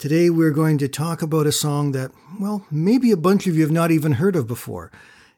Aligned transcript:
Today 0.00 0.30
we're 0.30 0.50
going 0.50 0.78
to 0.78 0.88
talk 0.88 1.20
about 1.20 1.46
a 1.46 1.52
song 1.52 1.92
that, 1.92 2.10
well, 2.40 2.64
maybe 2.70 3.10
a 3.10 3.18
bunch 3.18 3.46
of 3.46 3.54
you 3.54 3.60
have 3.60 3.70
not 3.70 3.90
even 3.90 4.12
heard 4.12 4.34
of 4.34 4.46
before. 4.46 4.90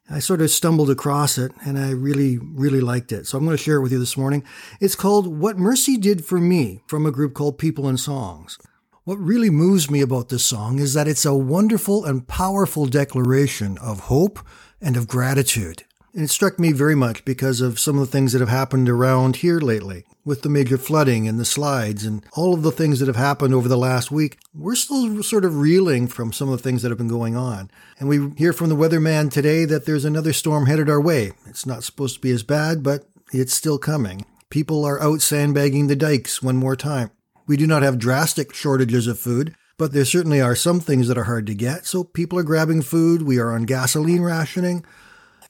I 0.09 0.21
sort 0.21 0.41
of 0.41 0.51
stumbled 0.51 0.89
across 0.89 1.37
it 1.37 1.51
and 1.67 1.77
I 1.77 1.91
really, 1.91 2.39
really 2.39 2.81
liked 2.81 3.11
it. 3.11 3.27
So 3.27 3.37
I'm 3.37 3.45
going 3.45 3.57
to 3.57 3.61
share 3.61 3.79
it 3.79 3.81
with 3.81 3.91
you 3.91 3.99
this 3.99 4.17
morning. 4.17 4.45
It's 4.81 4.95
called 4.95 5.27
What 5.27 5.59
Mercy 5.59 5.97
Did 5.97 6.25
for 6.25 6.39
Me 6.39 6.81
from 6.87 7.07
a 7.07 7.11
group 7.11 7.35
called 7.35 7.59
People 7.59 7.89
and 7.89 7.99
Songs. 7.99 8.57
What 9.03 9.19
really 9.19 9.51
moves 9.51 9.91
me 9.91 10.01
about 10.01 10.29
this 10.29 10.45
song 10.45 10.79
is 10.79 10.95
that 10.95 11.09
it's 11.09 11.25
a 11.25 11.35
wonderful 11.35 12.05
and 12.05 12.29
powerful 12.29 12.87
declaration 12.87 13.79
of 13.79 13.99
hope 13.99 14.39
and 14.81 14.97
of 14.97 15.09
gratitude. 15.09 15.83
And 16.15 16.25
it 16.25 16.29
struck 16.29 16.59
me 16.59 16.73
very 16.73 16.95
much 16.95 17.25
because 17.25 17.63
of 17.63 17.81
some 17.81 17.99
of 17.99 18.01
the 18.01 18.13
things 18.13 18.33
that 18.33 18.41
have 18.41 18.51
happened 18.51 18.89
around 18.89 19.37
here 19.37 19.61
lately 19.61 20.05
with 20.27 20.43
the 20.43 20.51
major 20.51 20.77
flooding 20.77 21.27
and 21.27 21.41
the 21.41 21.45
slides 21.45 22.05
and 22.05 22.23
all 22.35 22.53
of 22.53 22.63
the 22.63 22.71
things 22.71 23.01
that 23.01 23.07
have 23.07 23.17
happened 23.17 23.55
over 23.55 23.67
the 23.67 23.79
last 23.79 24.11
week. 24.11 24.39
We're 24.55 24.75
still 24.75 25.23
sort 25.23 25.47
of 25.47 25.57
reeling 25.57 26.09
from 26.09 26.33
some 26.33 26.51
of 26.51 26.59
the 26.59 26.63
things 26.63 26.83
that 26.83 26.91
have 26.91 26.99
been 26.99 27.09
going 27.09 27.35
on. 27.35 27.71
And 27.99 28.11
we 28.11 28.31
hear 28.37 28.53
from 28.53 28.69
the 28.69 28.77
weatherman 28.77 29.31
today 29.31 29.65
that 29.65 29.87
there's 29.87 30.05
another 30.05 30.35
storm 30.35 30.67
headed 30.67 30.91
our 30.91 31.01
way. 31.01 31.33
It's 31.47 31.65
not 31.65 31.83
supposed 31.83 32.17
to 32.17 32.21
be 32.21 32.31
as 32.31 32.43
bad, 32.43 32.83
but 32.83 33.07
it's 33.33 33.55
still 33.55 33.79
coming. 33.79 34.27
People 34.51 34.85
are 34.85 35.03
out 35.03 35.23
sandbagging 35.23 35.87
the 35.87 35.97
dikes 35.97 36.43
one 36.43 36.57
more 36.57 36.77
time. 36.77 37.11
We 37.47 37.57
do 37.57 37.67
not 37.67 37.83
have 37.83 37.99
drastic 37.99 38.55
shortages 38.55 39.07
of 39.07 39.19
food, 39.19 39.55
but 39.79 39.93
there 39.93 40.05
certainly 40.05 40.43
are 40.43 40.55
some 40.55 40.79
things 40.79 41.09
that 41.09 41.17
are 41.17 41.25
hard 41.25 41.47
to 41.47 41.55
get. 41.55 41.87
So 41.87 42.05
people 42.05 42.39
are 42.39 42.45
grabbing 42.45 42.83
food. 42.83 43.23
We 43.23 43.39
are 43.39 43.51
on 43.51 43.65
gasoline 43.65 44.23
rationing. 44.23 44.85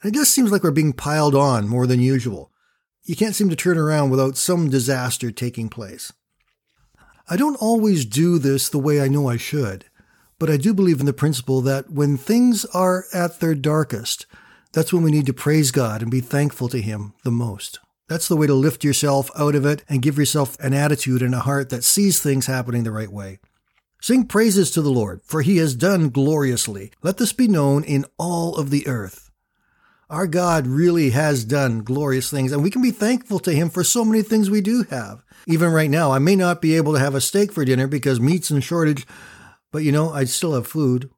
And 0.03 0.15
it 0.15 0.19
just 0.19 0.35
seems 0.35 0.51
like 0.51 0.63
we're 0.63 0.73
being 0.73 0.93
piled 0.93 1.35
on 1.35 1.69
more 1.69 1.87
than 1.87 2.01
usual. 2.01 2.51
You 3.05 3.17
can't 3.17 3.35
seem 3.35 3.49
to 3.51 3.57
turn 3.57 3.79
around 3.79 4.11
without 4.11 4.37
some 4.37 4.69
disaster 4.69 5.31
taking 5.31 5.69
place. 5.69 6.13
I 7.29 7.37
don't 7.37 7.57
always 7.57 8.05
do 8.05 8.39
this 8.39 8.69
the 8.69 8.79
way 8.79 9.01
I 9.01 9.09
know 9.09 9.29
I 9.29 9.37
should, 9.37 9.87
but 10.39 10.51
I 10.51 10.57
do 10.57 10.75
believe 10.75 11.01
in 11.01 11.07
the 11.07 11.13
principle 11.13 11.61
that 11.63 11.91
when 11.91 12.17
things 12.17 12.65
are 12.67 13.05
at 13.15 13.41
their 13.41 13.55
darkest, 13.55 14.27
that's 14.73 14.93
when 14.93 15.03
we 15.03 15.11
need 15.11 15.27
to 15.27 15.33
praise 15.33 15.71
God 15.71 16.03
and 16.03 16.11
be 16.11 16.21
thankful 16.21 16.69
to 16.71 16.81
Him 16.81 17.15
the 17.23 17.31
most. 17.31 17.79
That's 18.09 18.29
the 18.29 18.37
way 18.37 18.47
to 18.47 18.55
lift 18.55 18.85
yourself 18.85 19.31
out 19.39 19.55
of 19.55 19.65
it 19.65 19.85
and 19.89 20.03
give 20.03 20.19
yourself 20.19 20.59
an 20.59 20.75
attitude 20.75 21.23
and 21.23 21.35
a 21.35 21.41
heart 21.41 21.71
that 21.71 21.85
sees 21.85 22.21
things 22.21 22.47
happening 22.47 22.83
the 22.83 22.91
right 22.91 23.11
way. 23.11 23.39
Sing 24.01 24.27
praises 24.27 24.73
to 24.73 24.83
the 24.83 24.91
Lord, 24.91 25.21
for 25.25 25.43
He 25.43 25.59
has 25.59 25.77
done 25.77 26.09
gloriously. 26.09 26.91
Let 27.03 27.19
this 27.19 27.33
be 27.33 27.47
known 27.47 27.85
in 27.85 28.05
all 28.19 28.57
of 28.57 28.71
the 28.71 28.87
earth. 28.89 29.22
Our 30.13 30.27
God 30.27 30.67
really 30.67 31.09
has 31.09 31.43
done 31.43 31.79
glorious 31.79 32.31
things, 32.31 32.53
and 32.53 32.63
we 32.63 32.69
can 32.69 32.83
be 32.83 32.91
thankful 32.91 33.39
to 33.39 33.55
Him 33.55 33.71
for 33.71 33.83
so 33.83 34.05
many 34.05 34.21
things 34.21 34.51
we 34.51 34.61
do 34.61 34.83
have. 34.91 35.25
Even 35.47 35.73
right 35.73 35.89
now, 35.89 36.13
I 36.13 36.19
may 36.19 36.37
not 36.37 36.61
be 36.61 36.77
able 36.77 36.93
to 36.93 36.99
have 36.99 37.15
a 37.15 37.21
steak 37.21 37.51
for 37.51 37.65
dinner 37.65 37.87
because 37.87 38.21
meat's 38.21 38.51
in 38.51 38.61
shortage, 38.61 39.07
but 39.71 39.85
you 39.85 39.91
know, 39.91 40.13
I 40.13 40.25
still 40.25 40.53
have 40.53 40.67
food. 40.67 41.09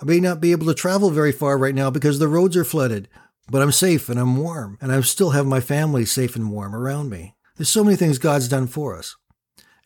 I 0.00 0.06
may 0.06 0.20
not 0.20 0.40
be 0.40 0.52
able 0.52 0.66
to 0.68 0.74
travel 0.74 1.10
very 1.10 1.32
far 1.32 1.58
right 1.58 1.74
now 1.74 1.90
because 1.90 2.18
the 2.18 2.26
roads 2.26 2.56
are 2.56 2.64
flooded, 2.64 3.10
but 3.50 3.60
I'm 3.60 3.72
safe 3.72 4.08
and 4.08 4.18
I'm 4.18 4.38
warm, 4.38 4.78
and 4.80 4.90
I 4.90 4.98
still 5.02 5.32
have 5.32 5.44
my 5.44 5.60
family 5.60 6.06
safe 6.06 6.34
and 6.34 6.50
warm 6.50 6.74
around 6.74 7.10
me. 7.10 7.34
There's 7.58 7.68
so 7.68 7.84
many 7.84 7.96
things 7.96 8.16
God's 8.16 8.48
done 8.48 8.68
for 8.68 8.96
us. 8.96 9.16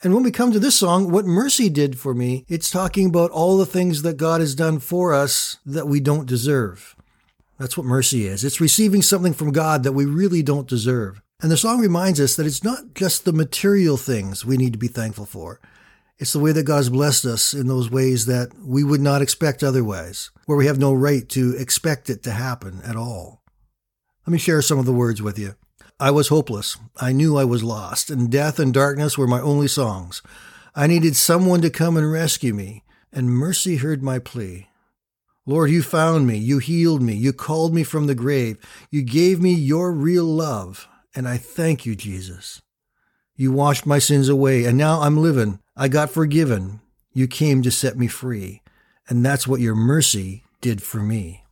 And 0.05 0.15
when 0.15 0.23
we 0.23 0.31
come 0.31 0.53
to 0.53 0.61
this 0.61 0.77
song, 0.77 1.11
What 1.11 1.25
Mercy 1.25 1.69
Did 1.69 1.99
for 1.99 2.15
Me, 2.15 2.45
it's 2.47 2.71
talking 2.71 3.09
about 3.09 3.33
all 3.33 3.59
the 3.59 3.67
things 3.67 4.03
that 4.03 4.17
God 4.17 4.41
has 4.41 4.55
done 4.55 4.79
for 4.79 5.13
us 5.13 5.57
that 5.67 5.89
we 5.89 5.99
don't 5.99 6.25
deserve. 6.25 6.95
That's 7.59 7.77
what 7.77 7.87
mercy 7.87 8.27
is. 8.27 8.45
It's 8.45 8.61
receiving 8.61 9.03
something 9.03 9.35
from 9.35 9.53
God 9.53 9.83
that 9.83 9.93
we 9.93 10.05
really 10.05 10.43
don't 10.43 10.69
deserve. 10.69 11.21
And 11.41 11.51
the 11.51 11.57
song 11.57 11.81
reminds 11.81 12.21
us 12.21 12.37
that 12.37 12.47
it's 12.47 12.65
not 12.65 12.95
just 12.95 13.25
the 13.25 13.33
material 13.33 13.97
things 13.97 14.45
we 14.45 14.57
need 14.57 14.73
to 14.73 14.79
be 14.79 14.89
thankful 14.89 15.27
for. 15.27 15.61
It's 16.19 16.33
the 16.33 16.41
way 16.41 16.51
that 16.53 16.65
God's 16.65 16.89
blessed 16.89 17.25
us 17.25 17.55
in 17.55 17.69
those 17.69 17.91
ways 17.91 18.27
that 18.27 18.51
we 18.61 18.83
would 18.83 19.01
not 19.01 19.23
expect 19.23 19.63
otherwise, 19.63 20.31
where 20.47 20.59
we 20.59 20.67
have 20.67 20.79
no 20.79 20.93
right 20.93 21.29
to 21.31 21.55
expect 21.57 22.11
it 22.11 22.25
to 22.25 22.33
happen 22.33 22.81
at 22.85 22.97
all. 22.97 23.43
Let 24.27 24.33
me 24.33 24.39
share 24.39 24.63
some 24.63 24.79
of 24.79 24.85
the 24.85 24.93
words 24.93 25.23
with 25.23 25.39
you. 25.39 25.55
I 26.01 26.11
was 26.11 26.29
hopeless. 26.29 26.77
I 26.97 27.13
knew 27.13 27.37
I 27.37 27.45
was 27.45 27.65
lost, 27.65 28.11
and 28.11 28.31
death 28.31 28.59
and 28.59 28.75
darkness 28.75 29.17
were 29.17 29.27
my 29.27 29.41
only 29.41 29.69
songs. 29.69 30.23
I 30.75 30.87
needed 30.87 31.17
someone 31.17 31.61
to 31.63 31.71
come 31.71 31.97
and 31.97 32.11
rescue 32.11 32.53
me, 32.53 32.85
and 33.13 33.31
mercy 33.31 33.77
heard 33.77 34.03
my 34.03 34.19
plea. 34.19 34.69
Lord, 35.49 35.71
you 35.71 35.81
found 35.81 36.27
me, 36.27 36.37
you 36.37 36.59
healed 36.59 37.01
me, 37.01 37.15
you 37.15 37.33
called 37.33 37.73
me 37.73 37.83
from 37.83 38.07
the 38.07 38.15
grave, 38.15 38.59
you 38.91 39.01
gave 39.01 39.41
me 39.41 39.55
your 39.55 39.93
real 39.93 40.27
love, 40.27 40.87
and 41.15 41.27
I 41.27 41.39
thank 41.39 41.87
you, 41.87 41.97
Jesus. 41.97 42.61
You 43.35 43.51
washed 43.51 43.87
my 43.87 43.99
sins 43.99 44.29
away, 44.29 44.67
and 44.67 44.77
now 44.77 45.01
I'm 45.01 45.17
living. 45.17 45.61
I 45.75 45.89
got 45.89 46.11
forgiven. 46.11 46.81
You 47.15 47.27
came 47.29 47.63
to 47.63 47.71
set 47.71 47.97
me 47.97 48.09
free, 48.09 48.61
and 49.09 49.25
that's 49.25 49.49
what 49.49 49.63
your 49.63 49.75
mercy 49.75 50.45
did 50.61 50.83
for 50.83 50.99
me. 50.99 51.45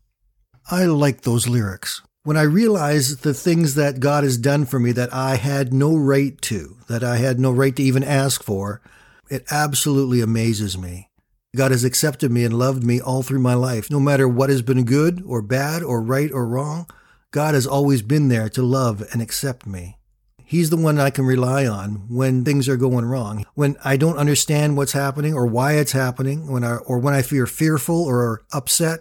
I 0.71 0.85
like 0.85 1.23
those 1.23 1.49
lyrics. 1.49 2.03
When 2.23 2.37
I 2.37 2.43
realize 2.43 3.17
the 3.17 3.33
things 3.33 3.77
that 3.77 3.99
God 3.99 4.25
has 4.25 4.37
done 4.37 4.67
for 4.67 4.79
me 4.79 4.93
that 4.93 5.15
I 5.15 5.37
had 5.37 5.73
no 5.73 5.97
right 5.97 6.39
to, 6.43 6.77
that 6.89 7.03
I 7.03 7.17
had 7.17 7.41
no 7.41 7.51
right 7.51 7.75
to 7.75 7.83
even 7.83 8.05
ask 8.05 8.43
for, 8.43 8.83
it 9.31 9.51
absolutely 9.51 10.21
amazes 10.21 10.77
me. 10.77 11.09
God 11.55 11.71
has 11.71 11.85
accepted 11.85 12.31
me 12.31 12.45
and 12.45 12.59
loved 12.59 12.83
me 12.83 13.01
all 13.01 13.23
through 13.23 13.39
my 13.41 13.55
life. 13.55 13.91
No 13.91 14.01
matter 14.01 14.29
what 14.29 14.51
has 14.51 14.63
been 14.63 14.85
good 14.85 15.23
or 15.25 15.43
bad 15.43 15.83
or 15.83 16.03
right 16.03 16.31
or 16.33 16.47
wrong, 16.47 16.87
God 17.31 17.55
has 17.55 17.67
always 17.67 18.03
been 18.03 18.29
there 18.29 18.49
to 18.51 18.63
love 18.63 19.03
and 19.13 19.23
accept 19.23 19.67
me. 19.67 19.99
He's 20.45 20.71
the 20.71 20.77
one 20.77 21.01
I 21.01 21.11
can 21.11 21.25
rely 21.27 21.67
on 21.67 22.07
when 22.09 22.45
things 22.45 22.69
are 22.69 22.77
going 22.77 23.05
wrong. 23.05 23.45
When 23.55 23.77
I 23.85 23.97
don't 23.97 24.17
understand 24.17 24.77
what's 24.77 24.93
happening 24.93 25.35
or 25.35 25.45
why 25.45 25.73
it's 25.73 25.93
happening, 25.93 26.47
when 26.47 26.63
I, 26.63 26.77
or 26.77 26.99
when 26.99 27.15
I 27.15 27.23
feel 27.23 27.47
fearful 27.47 28.01
or 28.05 28.43
upset, 28.53 29.01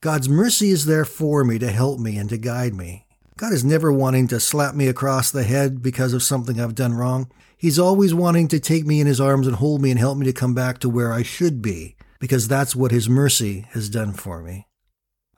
God's 0.00 0.28
mercy 0.28 0.70
is 0.70 0.86
there 0.86 1.04
for 1.04 1.44
me 1.44 1.58
to 1.58 1.70
help 1.70 2.00
me 2.00 2.16
and 2.16 2.30
to 2.30 2.38
guide 2.38 2.74
me. 2.74 3.06
God 3.36 3.52
is 3.52 3.64
never 3.64 3.92
wanting 3.92 4.28
to 4.28 4.40
slap 4.40 4.74
me 4.74 4.88
across 4.88 5.30
the 5.30 5.44
head 5.44 5.82
because 5.82 6.12
of 6.12 6.22
something 6.22 6.60
I've 6.60 6.74
done 6.74 6.94
wrong. 6.94 7.30
He's 7.56 7.78
always 7.78 8.12
wanting 8.12 8.48
to 8.48 8.60
take 8.60 8.86
me 8.86 9.00
in 9.00 9.06
his 9.06 9.20
arms 9.20 9.46
and 9.46 9.56
hold 9.56 9.80
me 9.80 9.90
and 9.90 9.98
help 9.98 10.18
me 10.18 10.26
to 10.26 10.32
come 10.32 10.54
back 10.54 10.78
to 10.78 10.88
where 10.88 11.12
I 11.12 11.22
should 11.22 11.62
be, 11.62 11.96
because 12.20 12.48
that's 12.48 12.76
what 12.76 12.90
his 12.90 13.08
mercy 13.08 13.66
has 13.70 13.88
done 13.88 14.12
for 14.12 14.42
me. 14.42 14.66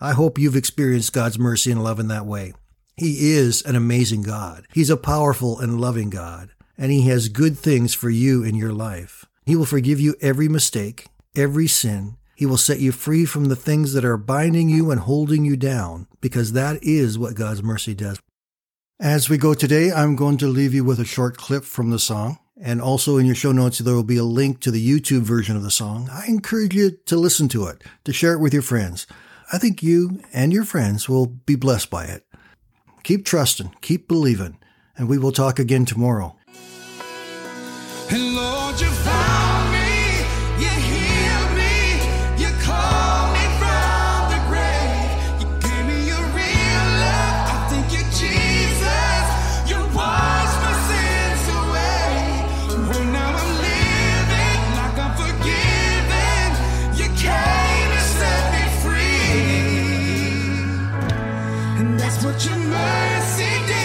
I 0.01 0.13
hope 0.13 0.39
you've 0.39 0.57
experienced 0.57 1.13
God's 1.13 1.39
mercy 1.39 1.71
and 1.71 1.83
love 1.83 2.01
in 2.01 2.09
that 2.09 2.27
way. 2.27 2.53
He 2.97 3.33
is 3.33 3.63
an 3.63 3.75
amazing 3.75 4.23
God. 4.23 4.67
He's 4.73 4.91
a 4.91 4.97
powerful 4.97 5.59
and 5.59 5.81
loving 5.81 6.11
God, 6.11 6.51
and 6.79 6.93
He 6.93 7.09
has 7.09 7.29
good 7.29 7.59
things 7.59 7.95
for 7.95 8.11
you 8.11 8.45
in 8.45 8.55
your 8.55 8.73
life. 8.73 9.25
He 9.47 9.57
will 9.57 9.65
forgive 9.65 10.01
you 10.01 10.15
every 10.21 10.49
mistake, 10.49 11.07
every 11.37 11.67
sin. 11.67 12.17
He 12.37 12.47
will 12.47 12.57
set 12.57 12.81
you 12.81 12.93
free 12.93 13.25
from 13.25 13.47
the 13.47 13.57
things 13.57 13.93
that 13.93 14.05
are 14.05 14.17
binding 14.17 14.69
you 14.69 14.91
and 14.91 15.01
holding 15.01 15.45
you 15.45 15.57
down, 15.57 16.09
because 16.21 16.53
that 16.53 16.83
is 16.83 17.19
what 17.19 17.35
God's 17.35 17.63
mercy 17.63 17.95
does. 17.95 18.19
As 19.01 19.29
we 19.29 19.39
go 19.39 19.55
today, 19.55 19.93
I'm 19.93 20.17
going 20.17 20.39
to 20.39 20.47
leave 20.47 20.75
you 20.75 20.85
with 20.85 21.01
a 21.01 21.05
short 21.05 21.37
clip 21.37 21.65
from 21.65 21.91
the 21.91 21.99
song. 21.99 22.39
And 22.61 22.81
also 22.81 23.19
in 23.19 23.27
your 23.27 23.35
show 23.35 23.53
notes, 23.53 23.79
there 23.79 23.95
will 23.95 24.05
be 24.05 24.17
a 24.17 24.25
link 24.25 24.61
to 24.61 24.71
the 24.71 24.85
YouTube 24.85 25.23
version 25.23 25.57
of 25.57 25.65
the 25.65 25.71
song. 25.71 26.09
I 26.11 26.27
encourage 26.27 26.75
you 26.75 26.93
to 27.07 27.17
listen 27.17 27.49
to 27.49 27.67
it, 27.67 27.83
to 28.05 28.13
share 28.13 28.33
it 28.33 28.39
with 28.39 28.53
your 28.53 28.63
friends. 28.63 29.07
I 29.53 29.59
think 29.59 29.83
you 29.83 30.21
and 30.33 30.53
your 30.53 30.65
friends 30.65 31.09
will 31.09 31.27
be 31.27 31.57
blessed 31.57 31.91
by 31.91 32.05
it. 32.05 32.25
Keep 33.03 33.27
trusting, 33.27 33.75
keep 33.81 34.09
believing, 34.09 34.57
and 34.97 35.09
we 35.09 35.19
will 35.19 35.33
talk 35.33 35.59
again 35.59 35.85
tomorrow. 35.85 36.37
What 62.25 62.43
your 62.47 62.57
mercy 62.57 63.45
Did. 63.67 63.84